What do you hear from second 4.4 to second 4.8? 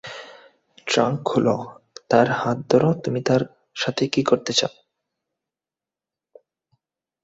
চাও?